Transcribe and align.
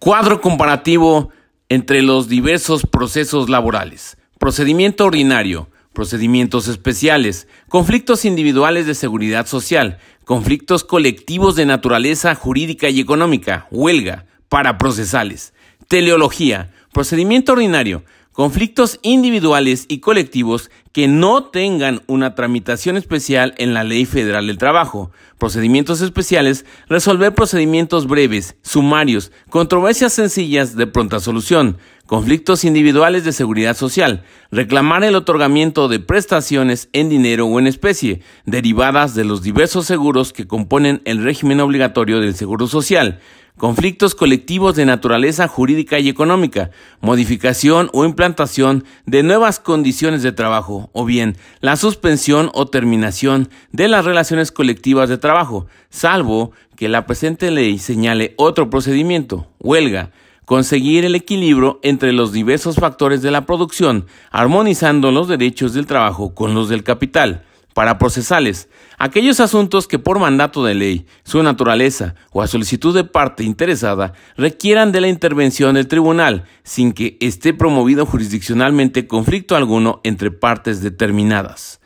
Cuadro 0.00 0.40
comparativo 0.40 1.28
entre 1.68 2.00
los 2.00 2.26
diversos 2.26 2.86
procesos 2.86 3.50
laborales. 3.50 4.16
Procedimiento 4.38 5.04
ordinario, 5.04 5.68
procedimientos 5.92 6.68
especiales, 6.68 7.48
conflictos 7.68 8.24
individuales 8.24 8.86
de 8.86 8.94
seguridad 8.94 9.46
social, 9.46 9.98
conflictos 10.24 10.84
colectivos 10.84 11.54
de 11.54 11.66
naturaleza 11.66 12.34
jurídica 12.34 12.88
y 12.88 12.98
económica, 12.98 13.66
huelga, 13.70 14.24
paraprocesales, 14.48 15.52
teleología, 15.86 16.70
procedimiento 16.94 17.52
ordinario, 17.52 18.02
conflictos 18.32 18.98
individuales 19.02 19.86
y 19.88 19.98
colectivos 19.98 20.70
que 20.92 21.08
no 21.08 21.44
tengan 21.44 22.02
una 22.06 22.34
tramitación 22.34 22.96
especial 22.96 23.54
en 23.58 23.74
la 23.74 23.84
Ley 23.84 24.06
Federal 24.06 24.46
del 24.46 24.58
Trabajo, 24.58 25.10
procedimientos 25.38 26.00
especiales, 26.00 26.64
resolver 26.88 27.34
procedimientos 27.34 28.06
breves, 28.06 28.56
sumarios, 28.62 29.30
controversias 29.50 30.12
sencillas 30.12 30.74
de 30.76 30.86
pronta 30.86 31.20
solución, 31.20 31.78
conflictos 32.06 32.64
individuales 32.64 33.24
de 33.24 33.32
seguridad 33.32 33.76
social, 33.76 34.24
reclamar 34.50 35.04
el 35.04 35.14
otorgamiento 35.14 35.86
de 35.86 36.00
prestaciones 36.00 36.88
en 36.92 37.08
dinero 37.08 37.46
o 37.46 37.60
en 37.60 37.68
especie, 37.68 38.20
derivadas 38.46 39.14
de 39.14 39.24
los 39.24 39.42
diversos 39.42 39.86
seguros 39.86 40.32
que 40.32 40.48
componen 40.48 41.02
el 41.04 41.22
régimen 41.22 41.60
obligatorio 41.60 42.18
del 42.18 42.34
Seguro 42.34 42.66
Social, 42.66 43.20
conflictos 43.60 44.14
colectivos 44.14 44.74
de 44.74 44.86
naturaleza 44.86 45.46
jurídica 45.46 45.98
y 45.98 46.08
económica, 46.08 46.70
modificación 47.02 47.90
o 47.92 48.06
implantación 48.06 48.84
de 49.04 49.22
nuevas 49.22 49.60
condiciones 49.60 50.22
de 50.22 50.32
trabajo, 50.32 50.88
o 50.94 51.04
bien 51.04 51.36
la 51.60 51.76
suspensión 51.76 52.50
o 52.54 52.68
terminación 52.68 53.50
de 53.70 53.88
las 53.88 54.06
relaciones 54.06 54.50
colectivas 54.50 55.10
de 55.10 55.18
trabajo, 55.18 55.66
salvo 55.90 56.52
que 56.74 56.88
la 56.88 57.04
presente 57.04 57.50
ley 57.50 57.78
señale 57.78 58.32
otro 58.38 58.70
procedimiento, 58.70 59.46
huelga, 59.58 60.10
conseguir 60.46 61.04
el 61.04 61.14
equilibrio 61.14 61.80
entre 61.82 62.14
los 62.14 62.32
diversos 62.32 62.76
factores 62.76 63.20
de 63.20 63.30
la 63.30 63.44
producción, 63.44 64.06
armonizando 64.30 65.12
los 65.12 65.28
derechos 65.28 65.74
del 65.74 65.84
trabajo 65.84 66.34
con 66.34 66.54
los 66.54 66.70
del 66.70 66.82
capital, 66.82 67.44
para 67.74 67.98
procesales, 67.98 68.68
aquellos 68.98 69.40
asuntos 69.40 69.86
que 69.86 69.98
por 69.98 70.18
mandato 70.18 70.64
de 70.64 70.74
ley, 70.74 71.06
su 71.24 71.42
naturaleza 71.42 72.14
o 72.32 72.42
a 72.42 72.46
solicitud 72.46 72.94
de 72.94 73.04
parte 73.04 73.44
interesada 73.44 74.12
requieran 74.36 74.92
de 74.92 75.00
la 75.00 75.08
intervención 75.08 75.74
del 75.74 75.88
tribunal 75.88 76.44
sin 76.64 76.92
que 76.92 77.16
esté 77.20 77.54
promovido 77.54 78.06
jurisdiccionalmente 78.06 79.06
conflicto 79.06 79.56
alguno 79.56 80.00
entre 80.04 80.30
partes 80.30 80.82
determinadas. 80.82 81.80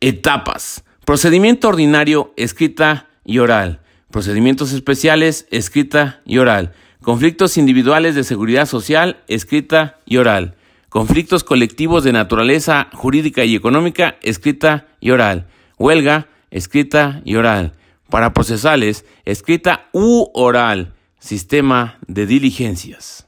Etapas. 0.00 0.84
Procedimiento 1.04 1.68
ordinario, 1.68 2.32
escrita 2.36 3.08
y 3.24 3.38
oral. 3.38 3.80
Procedimientos 4.10 4.72
especiales, 4.72 5.46
escrita 5.50 6.20
y 6.24 6.38
oral. 6.38 6.74
Conflictos 7.02 7.56
individuales 7.56 8.14
de 8.14 8.24
seguridad 8.24 8.66
social, 8.66 9.22
escrita 9.26 9.98
y 10.04 10.18
oral 10.18 10.56
conflictos 10.92 11.42
colectivos 11.42 12.04
de 12.04 12.12
naturaleza 12.12 12.88
jurídica 12.92 13.46
y 13.46 13.56
económica, 13.56 14.18
escrita 14.20 14.88
y 15.00 15.10
oral, 15.10 15.46
huelga, 15.78 16.28
escrita 16.50 17.22
y 17.24 17.36
oral, 17.36 17.72
para 18.10 18.34
procesales, 18.34 19.06
escrita 19.24 19.88
u 19.94 20.28
oral, 20.34 20.92
sistema 21.18 21.96
de 22.08 22.26
diligencias. 22.26 23.26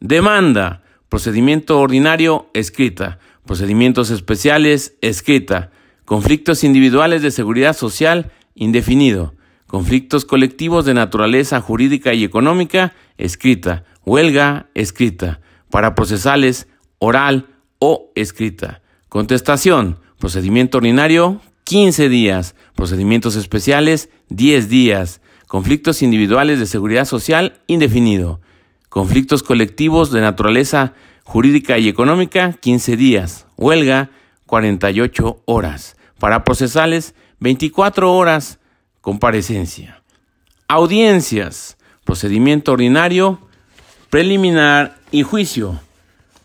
Demanda, 0.00 0.84
procedimiento 1.10 1.78
ordinario, 1.80 2.48
escrita, 2.54 3.18
procedimientos 3.44 4.08
especiales, 4.08 4.96
escrita, 5.02 5.70
conflictos 6.06 6.64
individuales 6.64 7.20
de 7.20 7.30
seguridad 7.30 7.76
social, 7.76 8.32
indefinido, 8.54 9.34
conflictos 9.66 10.24
colectivos 10.24 10.86
de 10.86 10.94
naturaleza 10.94 11.60
jurídica 11.60 12.14
y 12.14 12.24
económica, 12.24 12.94
escrita, 13.18 13.84
huelga, 14.02 14.70
escrita, 14.72 15.42
para 15.68 15.94
procesales, 15.94 16.68
oral 17.02 17.48
o 17.80 18.12
escrita. 18.14 18.80
Contestación. 19.08 19.98
Procedimiento 20.20 20.78
ordinario, 20.78 21.40
15 21.64 22.08
días. 22.08 22.54
Procedimientos 22.76 23.34
especiales, 23.34 24.08
10 24.28 24.68
días. 24.68 25.20
Conflictos 25.48 26.00
individuales 26.00 26.60
de 26.60 26.66
seguridad 26.66 27.04
social, 27.04 27.60
indefinido. 27.66 28.40
Conflictos 28.88 29.42
colectivos 29.42 30.12
de 30.12 30.20
naturaleza 30.20 30.94
jurídica 31.24 31.76
y 31.76 31.88
económica, 31.88 32.52
15 32.52 32.96
días. 32.96 33.46
Huelga, 33.56 34.10
48 34.46 35.42
horas. 35.44 35.96
Para 36.20 36.44
procesales, 36.44 37.16
24 37.40 38.14
horas. 38.14 38.60
Comparecencia. 39.00 40.02
Audiencias. 40.68 41.78
Procedimiento 42.04 42.72
ordinario, 42.72 43.40
preliminar 44.08 44.98
y 45.10 45.24
juicio 45.24 45.80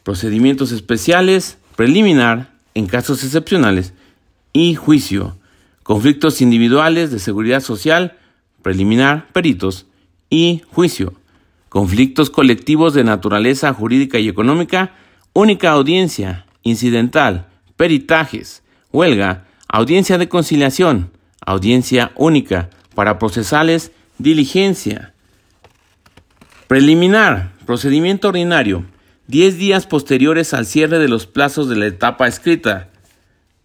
procedimientos 0.07 0.71
especiales, 0.71 1.57
preliminar, 1.75 2.53
en 2.75 2.87
casos 2.87 3.25
excepcionales, 3.25 3.93
y 4.53 4.73
juicio, 4.73 5.37
conflictos 5.83 6.39
individuales 6.39 7.11
de 7.11 7.19
seguridad 7.19 7.59
social, 7.59 8.17
preliminar, 8.61 9.27
peritos, 9.33 9.85
y 10.29 10.61
juicio, 10.71 11.15
conflictos 11.67 12.29
colectivos 12.29 12.93
de 12.93 13.03
naturaleza 13.03 13.73
jurídica 13.73 14.17
y 14.17 14.29
económica, 14.29 14.93
única 15.33 15.71
audiencia, 15.71 16.45
incidental, 16.63 17.47
peritajes, 17.75 18.63
huelga, 18.93 19.45
audiencia 19.67 20.17
de 20.17 20.29
conciliación, 20.29 21.11
audiencia 21.45 22.13
única, 22.15 22.69
para 22.95 23.19
procesales, 23.19 23.91
diligencia. 24.19 25.13
Preliminar, 26.69 27.51
procedimiento 27.65 28.29
ordinario, 28.29 28.85
10 29.27 29.57
días 29.57 29.87
posteriores 29.87 30.53
al 30.53 30.65
cierre 30.65 30.99
de 30.99 31.09
los 31.09 31.27
plazos 31.27 31.67
de 31.67 31.75
la 31.75 31.85
etapa 31.87 32.29
escrita. 32.29 32.87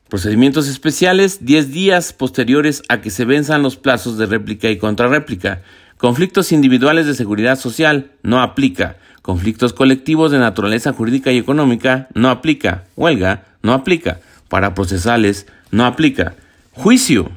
Procedimientos 0.09 0.67
especiales, 0.67 1.45
10 1.47 1.71
días 1.71 2.13
posteriores 2.13 2.83
a 2.89 3.01
que 3.01 3.11
se 3.11 3.25
venzan 3.25 3.63
los 3.63 3.77
plazos 3.77 4.19
de 4.19 4.27
réplica 4.27 4.69
y 4.71 4.79
contrarréplica. 4.79 5.63
Conflictos 5.99 6.51
individuales 6.51 7.07
de 7.07 7.15
seguridad 7.15 7.57
social, 7.61 8.11
no 8.25 8.43
aplica. 8.43 8.97
Conflictos 9.23 9.73
colectivos 9.73 10.33
de 10.33 10.41
naturaleza 10.41 10.93
jurídica 10.93 11.31
y 11.31 11.39
económica, 11.39 12.09
no 12.13 12.29
aplica. 12.29 12.83
Huelga, 12.97 13.45
no 13.63 13.73
aplica. 13.73 14.19
Para 14.49 14.75
procesales, 14.75 15.47
no 15.71 15.87
aplica. 15.87 16.35
Juicio. 16.73 17.31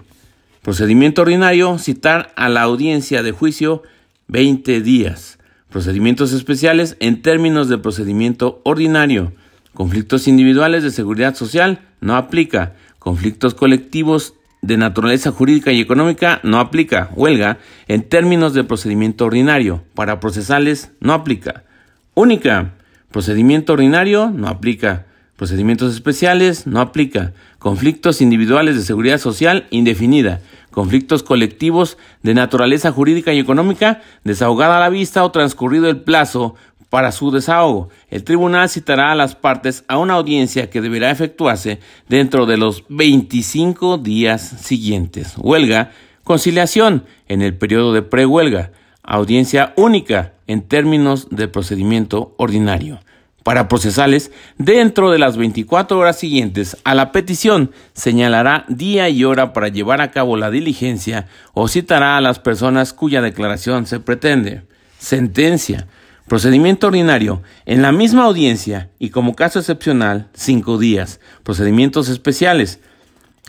Procedimiento 0.64 1.22
ordinario, 1.22 1.78
citar 1.78 2.34
a 2.36 2.50
la 2.50 2.64
audiencia 2.64 3.22
de 3.22 3.32
juicio 3.32 3.84
20 4.30 4.82
días. 4.82 5.38
Procedimientos 5.76 6.32
especiales 6.32 6.96
en 7.02 7.22
términos 7.22 7.68
de 7.68 7.78
procedimiento 7.78 8.62
ordinario. 8.64 9.34
Conflictos 9.74 10.26
individuales 10.26 10.84
de 10.84 10.90
seguridad 10.90 11.36
social 11.36 11.82
no 12.00 12.16
aplica. 12.16 12.76
Conflictos 12.98 13.56
colectivos 13.56 14.36
de 14.62 14.78
naturaleza 14.78 15.34
jurídica 15.34 15.74
y 15.74 15.82
económica 15.82 16.40
no 16.44 16.62
aplica. 16.62 17.10
Huelga 17.14 17.58
en 17.90 18.08
términos 18.08 18.54
de 18.54 18.64
procedimiento 18.64 19.26
ordinario. 19.26 19.84
Para 19.96 20.22
procesales 20.22 20.92
no 21.02 21.12
aplica. 21.12 21.66
Única. 22.14 22.76
Procedimiento 23.12 23.74
ordinario 23.74 24.32
no 24.34 24.48
aplica. 24.48 25.08
Procedimientos 25.36 25.94
especiales 25.94 26.68
no 26.68 26.80
aplica. 26.80 27.34
Conflictos 27.60 28.22
individuales 28.22 28.78
de 28.78 28.84
seguridad 28.84 29.18
social 29.18 29.68
indefinida 29.72 30.40
conflictos 30.76 31.24
colectivos 31.24 31.98
de 32.22 32.34
naturaleza 32.34 32.92
jurídica 32.92 33.34
y 33.34 33.40
económica, 33.40 34.02
desahogada 34.26 34.76
a 34.76 34.82
la 34.82 34.90
vista 34.90 35.24
o 35.24 35.32
transcurrido 35.32 35.90
el 35.90 36.02
plazo 36.02 36.56
para 36.90 37.14
su 37.14 37.32
desahogo. 37.32 37.88
El 38.10 38.26
tribunal 38.26 38.70
citará 38.70 39.14
a 39.14 39.16
las 39.16 39.36
partes 39.36 39.86
a 39.88 39.98
una 39.98 40.16
audiencia 40.16 40.70
que 40.70 40.82
deberá 40.82 41.12
efectuarse 41.12 41.80
dentro 42.10 42.46
de 42.46 42.58
los 42.58 42.84
25 42.90 44.00
días 44.00 44.42
siguientes. 44.42 45.36
Huelga, 45.38 45.92
conciliación 46.26 47.06
en 47.30 47.42
el 47.42 47.56
periodo 47.56 47.94
de 47.94 48.02
prehuelga, 48.02 48.72
audiencia 49.02 49.74
única 49.78 50.34
en 50.46 50.62
términos 50.62 51.30
de 51.32 51.48
procedimiento 51.48 52.36
ordinario 52.38 53.00
para 53.46 53.68
procesales 53.68 54.32
dentro 54.58 55.12
de 55.12 55.20
las 55.20 55.38
24 55.38 56.00
horas 56.00 56.18
siguientes 56.18 56.78
a 56.84 56.96
la 56.96 57.12
petición 57.12 57.70
señalará 57.94 58.66
día 58.70 59.08
y 59.10 59.24
hora 59.24 59.54
para 59.54 59.68
llevar 59.68 60.02
a 60.02 60.10
cabo 60.10 60.36
la 60.36 60.50
diligencia 60.50 61.28
o 61.54 61.68
citará 61.68 62.18
a 62.18 62.22
las 62.22 62.40
personas 62.40 62.92
cuya 62.92 63.22
declaración 63.22 63.86
se 63.86 64.00
pretende. 64.00 64.64
Sentencia. 64.98 65.86
Procedimiento 66.28 66.88
ordinario. 66.88 67.44
En 67.68 67.84
la 67.84 67.92
misma 67.92 68.24
audiencia 68.24 68.90
y 68.98 69.12
como 69.12 69.36
caso 69.36 69.60
excepcional, 69.60 70.28
cinco 70.34 70.80
días. 70.80 71.20
Procedimientos 71.44 72.10
especiales. 72.10 72.80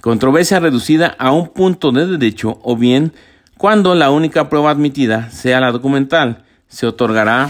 Controversia 0.03 0.61
reducida 0.61 1.17
a 1.19 1.33
un 1.33 1.49
punto 1.49 1.91
de 1.91 2.07
derecho 2.07 2.61
o 2.63 2.77
bien 2.77 3.15
cuando 3.57 3.95
la 3.95 4.11
única 4.11 4.51
prueba 4.51 4.73
admitida 4.73 5.31
sea 5.31 5.59
la 5.59 5.73
documental. 5.73 6.45
Se 6.69 6.87
otorgará 6.87 7.49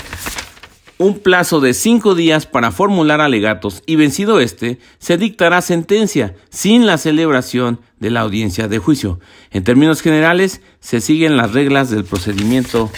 un 0.99 1.19
plazo 1.19 1.61
de 1.61 1.75
cinco 1.75 2.15
días 2.15 2.47
para 2.47 2.71
formular 2.71 3.21
alegatos 3.21 3.83
y 3.87 3.97
vencido 3.97 4.41
este, 4.41 4.79
se 4.99 5.19
dictará 5.19 5.61
sentencia 5.61 6.35
sin 6.49 6.87
la 6.87 6.97
celebración 6.97 7.81
de 7.99 8.11
la 8.11 8.21
audiencia 8.21 8.69
de 8.69 8.79
juicio. 8.79 9.21
En 9.51 9.65
términos 9.65 10.01
generales, 10.01 10.63
se 10.81 11.01
siguen 11.01 11.37
las 11.37 11.53
reglas 11.53 11.91
del 11.91 12.05
procedimiento 12.05 12.91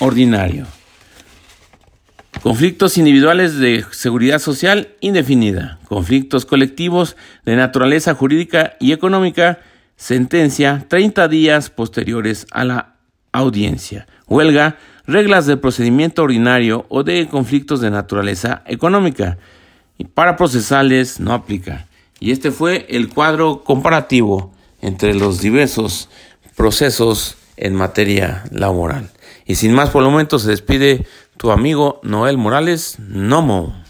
ordinario. 0.00 0.66
Conflictos 2.42 2.98
individuales 2.98 3.56
de 3.58 3.84
seguridad 3.92 4.40
social 4.40 4.96
indefinida. 5.00 5.78
Conflictos 5.84 6.44
colectivos 6.44 7.16
de 7.44 7.54
naturaleza 7.54 8.14
jurídica 8.14 8.76
y 8.80 8.90
económica. 8.90 9.60
Sentencia 9.94 10.86
30 10.88 11.28
días 11.28 11.70
posteriores 11.70 12.46
a 12.50 12.64
la 12.64 12.96
audiencia. 13.30 14.08
Huelga. 14.32 14.78
Reglas 15.06 15.46
de 15.46 15.56
procedimiento 15.56 16.22
ordinario 16.22 16.86
o 16.88 17.02
de 17.02 17.26
conflictos 17.28 17.80
de 17.80 17.90
naturaleza 17.90 18.62
económica. 18.66 19.36
Y 19.98 20.04
para 20.04 20.36
procesales 20.36 21.20
no 21.20 21.34
aplica. 21.34 21.86
Y 22.18 22.30
este 22.30 22.50
fue 22.50 22.86
el 22.88 23.08
cuadro 23.08 23.64
comparativo 23.64 24.52
entre 24.80 25.14
los 25.14 25.40
diversos 25.40 26.08
procesos 26.56 27.36
en 27.56 27.74
materia 27.74 28.44
laboral. 28.50 29.10
Y 29.44 29.56
sin 29.56 29.74
más 29.74 29.90
por 29.90 30.02
el 30.02 30.10
momento 30.10 30.38
se 30.38 30.50
despide 30.50 31.04
tu 31.36 31.50
amigo 31.50 32.00
Noel 32.02 32.38
Morales 32.38 32.96
Nomo. 33.00 33.81